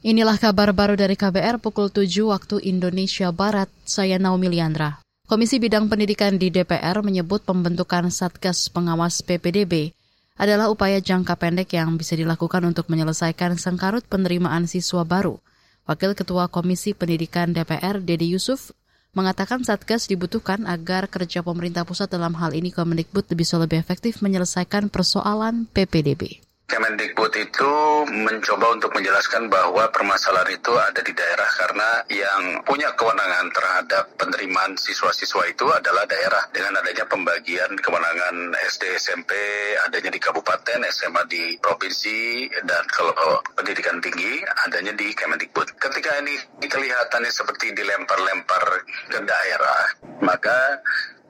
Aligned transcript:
Inilah 0.00 0.40
kabar 0.40 0.72
baru 0.72 0.96
dari 0.96 1.12
KBR 1.12 1.60
pukul 1.60 1.92
7 1.92 2.08
waktu 2.32 2.56
Indonesia 2.64 3.28
Barat. 3.36 3.68
Saya 3.84 4.16
Naomi 4.16 4.48
Liandra. 4.48 4.96
Komisi 5.28 5.60
Bidang 5.60 5.92
Pendidikan 5.92 6.40
di 6.40 6.48
DPR 6.48 7.04
menyebut 7.04 7.44
pembentukan 7.44 8.08
Satgas 8.08 8.72
Pengawas 8.72 9.20
PPDB 9.20 9.92
adalah 10.40 10.72
upaya 10.72 11.04
jangka 11.04 11.36
pendek 11.36 11.76
yang 11.76 12.00
bisa 12.00 12.16
dilakukan 12.16 12.64
untuk 12.64 12.88
menyelesaikan 12.88 13.60
sengkarut 13.60 14.00
penerimaan 14.08 14.64
siswa 14.64 15.04
baru. 15.04 15.36
Wakil 15.84 16.16
Ketua 16.16 16.48
Komisi 16.48 16.96
Pendidikan 16.96 17.52
DPR, 17.52 18.00
Dedi 18.00 18.32
Yusuf, 18.32 18.72
mengatakan 19.12 19.68
Satgas 19.68 20.08
dibutuhkan 20.08 20.64
agar 20.64 21.12
kerja 21.12 21.44
pemerintah 21.44 21.84
pusat 21.84 22.08
dalam 22.08 22.32
hal 22.40 22.56
ini 22.56 22.72
Kemendikbud 22.72 23.28
bisa 23.36 23.60
lebih 23.60 23.76
efektif 23.76 24.24
menyelesaikan 24.24 24.88
persoalan 24.88 25.68
PPDB. 25.68 26.40
Kemendikbud 26.70 27.34
itu 27.34 27.72
mencoba 28.14 28.70
untuk 28.70 28.94
menjelaskan 28.94 29.50
bahwa 29.50 29.90
permasalahan 29.90 30.54
itu 30.54 30.70
ada 30.70 31.02
di 31.02 31.10
daerah 31.10 31.50
karena 31.58 31.88
yang 32.06 32.62
punya 32.62 32.94
kewenangan 32.94 33.50
terhadap 33.50 34.04
penerimaan 34.14 34.78
siswa-siswa 34.78 35.50
itu 35.50 35.66
adalah 35.66 36.06
daerah 36.06 36.46
dengan 36.54 36.78
adanya 36.78 37.02
pembagian 37.10 37.74
kewenangan 37.74 38.54
SD 38.70 38.86
SMP 39.02 39.34
adanya 39.82 40.14
di 40.14 40.22
kabupaten 40.22 40.86
SMA 40.94 41.22
di 41.26 41.58
provinsi 41.58 42.46
dan 42.62 42.86
kalau 42.86 43.42
pendidikan 43.58 43.98
tinggi 43.98 44.38
adanya 44.70 44.94
di 44.94 45.10
Kemendikbud. 45.10 45.74
Ketika 45.74 46.22
ini 46.22 46.38
kelihatannya 46.62 47.34
seperti 47.34 47.74
dilempar-lempar 47.74 48.64
ke 49.10 49.18
daerah, 49.26 49.82
maka 50.22 50.78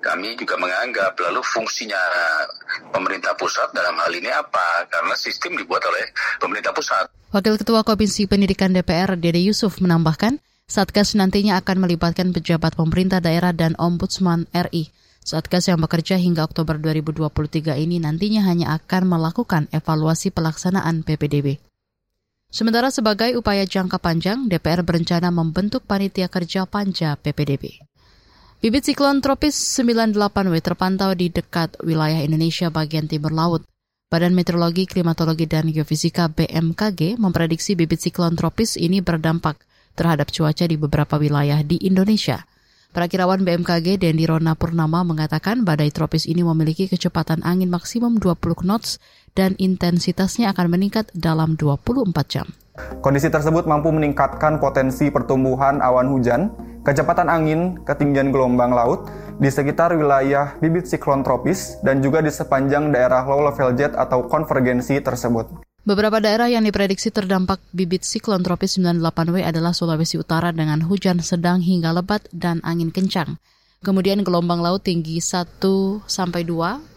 kami 0.01 0.35
juga 0.35 0.57
menganggap 0.57 1.15
lalu 1.21 1.45
fungsinya 1.45 2.01
pemerintah 2.91 3.37
pusat 3.37 3.71
dalam 3.77 3.95
hal 4.01 4.13
ini 4.17 4.33
apa? 4.33 4.89
Karena 4.89 5.15
sistem 5.15 5.55
dibuat 5.61 5.85
oleh 5.85 6.11
pemerintah 6.41 6.73
pusat. 6.73 7.07
Wakil 7.31 7.61
Ketua 7.61 7.87
Komisi 7.87 8.27
Pendidikan 8.27 8.75
DPR 8.75 9.15
Dede 9.15 9.39
Yusuf 9.39 9.79
menambahkan, 9.79 10.43
Satgas 10.67 11.15
nantinya 11.15 11.59
akan 11.63 11.87
melibatkan 11.87 12.35
pejabat 12.35 12.75
pemerintah 12.75 13.23
daerah 13.23 13.55
dan 13.55 13.79
Ombudsman 13.79 14.51
RI. 14.51 14.91
Satgas 15.21 15.69
yang 15.69 15.79
bekerja 15.79 16.17
hingga 16.17 16.49
Oktober 16.49 16.81
2023 16.81 17.77
ini 17.79 18.01
nantinya 18.01 18.47
hanya 18.49 18.75
akan 18.81 19.03
melakukan 19.05 19.69
evaluasi 19.71 20.33
pelaksanaan 20.33 21.05
PPDB. 21.05 21.61
Sementara 22.51 22.91
sebagai 22.91 23.39
upaya 23.39 23.63
jangka 23.63 24.03
panjang, 24.03 24.51
DPR 24.51 24.83
berencana 24.83 25.31
membentuk 25.31 25.87
panitia 25.87 26.27
kerja 26.27 26.67
panja 26.67 27.15
PPDB. 27.15 27.90
Bibit 28.61 28.85
siklon 28.85 29.25
tropis 29.25 29.57
98W 29.57 30.53
terpantau 30.61 31.17
di 31.17 31.33
dekat 31.33 31.81
wilayah 31.81 32.21
Indonesia 32.21 32.69
bagian 32.69 33.09
timur 33.09 33.33
laut. 33.33 33.65
Badan 34.13 34.37
Meteorologi, 34.37 34.85
Klimatologi, 34.85 35.49
dan 35.49 35.73
Geofisika 35.73 36.29
BMKG 36.29 37.17
memprediksi 37.17 37.73
bibit 37.73 38.05
siklon 38.05 38.37
tropis 38.37 38.77
ini 38.77 39.01
berdampak 39.01 39.65
terhadap 39.97 40.29
cuaca 40.29 40.69
di 40.69 40.77
beberapa 40.77 41.17
wilayah 41.17 41.65
di 41.65 41.81
Indonesia. 41.89 42.45
Perakirawan 42.93 43.49
BMKG 43.49 43.97
Dendi 43.97 44.29
Rona 44.29 44.53
Purnama 44.53 45.09
mengatakan 45.09 45.65
badai 45.65 45.89
tropis 45.89 46.29
ini 46.29 46.45
memiliki 46.45 46.85
kecepatan 46.85 47.41
angin 47.41 47.73
maksimum 47.73 48.21
20 48.21 48.61
knots 48.61 49.01
dan 49.33 49.57
intensitasnya 49.57 50.53
akan 50.53 50.69
meningkat 50.69 51.09
dalam 51.17 51.57
24 51.57 52.13
jam. 52.29 52.45
Kondisi 53.01 53.33
tersebut 53.33 53.65
mampu 53.65 53.89
meningkatkan 53.89 54.61
potensi 54.61 55.09
pertumbuhan 55.09 55.81
awan 55.81 56.13
hujan 56.13 56.70
kecepatan 56.83 57.29
angin, 57.29 57.81
ketinggian 57.85 58.33
gelombang 58.33 58.73
laut 58.73 59.09
di 59.41 59.49
sekitar 59.49 59.97
wilayah 59.97 60.57
bibit 60.61 60.85
siklon 60.85 61.25
tropis 61.25 61.81
dan 61.81 62.05
juga 62.05 62.21
di 62.21 62.29
sepanjang 62.29 62.93
daerah 62.93 63.25
low 63.25 63.45
level 63.45 63.73
jet 63.77 63.97
atau 63.97 64.29
konvergensi 64.29 65.01
tersebut. 65.01 65.65
Beberapa 65.81 66.21
daerah 66.21 66.53
yang 66.53 66.61
diprediksi 66.61 67.09
terdampak 67.09 67.57
bibit 67.73 68.05
siklon 68.05 68.45
tropis 68.45 68.77
98W 68.77 69.41
adalah 69.41 69.73
Sulawesi 69.73 70.21
Utara 70.21 70.53
dengan 70.53 70.85
hujan 70.85 71.25
sedang 71.25 71.65
hingga 71.65 71.97
lebat 71.97 72.29
dan 72.37 72.61
angin 72.69 72.93
kencang. 72.93 73.41
Kemudian 73.81 74.21
gelombang 74.21 74.61
laut 74.61 74.85
tinggi 74.85 75.25
1 75.25 75.57
sampai 76.05 76.45
2 76.45 76.91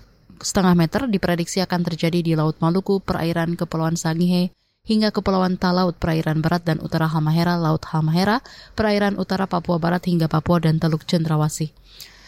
setengah 0.43 0.75
meter 0.75 1.07
diprediksi 1.07 1.63
akan 1.63 1.81
terjadi 1.87 2.19
di 2.19 2.35
Laut 2.35 2.59
Maluku, 2.59 2.99
perairan 2.99 3.55
Kepulauan 3.55 3.95
Sangihe, 3.95 4.51
hingga 4.83 5.15
Kepulauan 5.15 5.55
Talaut, 5.55 5.95
perairan 5.95 6.43
barat 6.43 6.67
dan 6.67 6.83
utara 6.83 7.07
Halmahera, 7.07 7.55
Laut 7.55 7.87
Halmahera, 7.87 8.43
perairan 8.75 9.15
utara 9.15 9.47
Papua 9.47 9.79
Barat 9.79 10.03
hingga 10.03 10.27
Papua 10.27 10.59
dan 10.59 10.75
Teluk 10.75 11.07
Cendrawasih. 11.07 11.71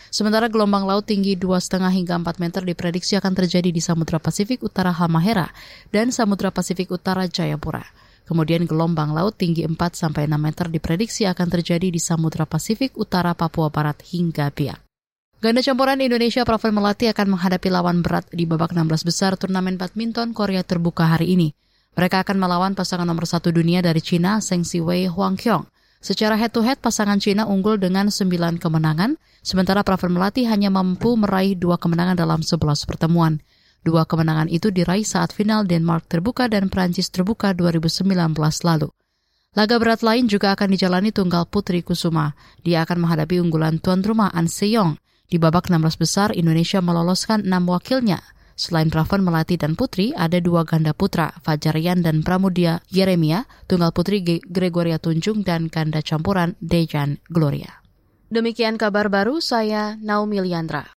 Sementara 0.08 0.48
gelombang 0.48 0.88
laut 0.88 1.04
tinggi 1.04 1.36
2,5 1.36 1.84
hingga 1.92 2.16
4 2.16 2.40
meter 2.40 2.64
diprediksi 2.64 3.20
akan 3.20 3.36
terjadi 3.36 3.68
di 3.68 3.84
Samudra 3.84 4.16
Pasifik 4.16 4.64
Utara 4.64 4.96
Halmahera 4.96 5.52
dan 5.92 6.16
Samudra 6.16 6.56
Pasifik 6.56 6.88
Utara 6.96 7.28
Jayapura. 7.28 7.84
Kemudian 8.24 8.64
gelombang 8.64 9.12
laut 9.12 9.36
tinggi 9.36 9.68
4 9.68 9.76
sampai 9.76 10.32
6 10.32 10.40
meter 10.40 10.72
diprediksi 10.72 11.28
akan 11.28 11.60
terjadi 11.60 11.92
di 11.92 12.00
Samudra 12.00 12.48
Pasifik 12.48 12.96
Utara 12.96 13.36
Papua 13.36 13.68
Barat 13.68 14.00
hingga 14.08 14.48
Biak. 14.56 14.80
Ganda 15.44 15.60
campuran 15.60 16.00
Indonesia 16.00 16.48
Praven 16.48 16.72
Melati 16.72 17.12
akan 17.12 17.36
menghadapi 17.36 17.68
lawan 17.68 18.00
berat 18.00 18.24
di 18.32 18.48
babak 18.48 18.72
16 18.72 19.04
besar 19.04 19.36
turnamen 19.36 19.76
badminton 19.76 20.32
Korea 20.32 20.64
terbuka 20.64 21.12
hari 21.12 21.36
ini. 21.36 21.52
Mereka 21.96 22.28
akan 22.28 22.38
melawan 22.38 22.76
pasangan 22.76 23.08
nomor 23.08 23.24
satu 23.24 23.56
dunia 23.56 23.80
dari 23.80 24.04
Cina, 24.04 24.44
Zheng 24.44 24.68
Siwei 24.68 25.08
Huangqiong. 25.08 25.64
Secara 26.04 26.36
head-to-head, 26.36 26.84
pasangan 26.84 27.18
Cina 27.18 27.48
unggul 27.48 27.80
dengan 27.80 28.12
9 28.12 28.60
kemenangan, 28.60 29.16
sementara 29.42 29.82
Praven 29.82 30.14
Melati 30.14 30.46
hanya 30.46 30.70
mampu 30.70 31.16
meraih 31.18 31.58
dua 31.58 31.80
kemenangan 31.80 32.20
dalam 32.20 32.44
11 32.44 32.86
pertemuan. 32.86 33.40
Dua 33.82 34.04
kemenangan 34.04 34.52
itu 34.52 34.70
diraih 34.70 35.08
saat 35.08 35.34
final 35.34 35.64
Denmark 35.64 36.06
terbuka 36.12 36.52
dan 36.52 36.68
Prancis 36.70 37.10
terbuka 37.10 37.56
2019 37.56 38.12
lalu. 38.68 38.92
Laga 39.56 39.80
berat 39.80 40.04
lain 40.04 40.28
juga 40.28 40.52
akan 40.52 40.76
dijalani 40.76 41.16
tunggal 41.16 41.48
Putri 41.48 41.80
Kusuma. 41.80 42.36
Dia 42.60 42.84
akan 42.84 43.08
menghadapi 43.08 43.40
unggulan 43.40 43.80
tuan 43.80 44.04
rumah 44.04 44.28
An 44.36 44.52
Seyong. 44.52 45.00
Di 45.26 45.40
babak 45.40 45.72
16 45.72 45.96
besar, 45.96 46.30
Indonesia 46.36 46.84
meloloskan 46.84 47.42
enam 47.48 47.66
wakilnya, 47.72 48.22
Selain 48.56 48.88
Ravan 48.88 49.20
Melati 49.20 49.60
dan 49.60 49.76
Putri, 49.76 50.16
ada 50.16 50.40
dua 50.40 50.64
ganda 50.64 50.96
putra, 50.96 51.36
Fajarian 51.44 52.00
dan 52.00 52.24
Pramudia 52.24 52.80
Yeremia, 52.88 53.52
tunggal 53.68 53.92
putri 53.92 54.24
Gregoria 54.24 54.96
Tunjung, 54.96 55.44
dan 55.44 55.68
ganda 55.68 56.00
campuran 56.00 56.56
Dejan 56.64 57.20
Gloria. 57.28 57.84
Demikian 58.32 58.80
kabar 58.80 59.12
baru 59.12 59.44
saya, 59.44 60.00
Naomi 60.00 60.40
Liandra. 60.40 60.88